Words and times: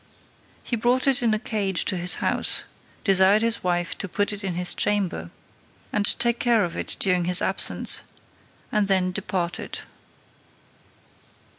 He 0.63 0.75
brought 0.75 1.05
it 1.05 1.21
in 1.21 1.31
a 1.31 1.37
cage 1.37 1.85
to 1.85 1.95
his 1.95 2.15
house, 2.15 2.63
desired 3.03 3.43
his 3.43 3.63
wife 3.63 3.95
to 3.99 4.09
put 4.09 4.33
it 4.33 4.43
in 4.43 4.55
his 4.55 4.73
chamber, 4.73 5.29
and 5.93 6.07
take 6.17 6.39
care 6.39 6.63
of 6.63 6.75
it 6.75 6.95
during 6.99 7.25
his 7.25 7.39
absence, 7.39 8.01
and 8.71 8.87
then 8.87 9.11
departed. 9.11 9.81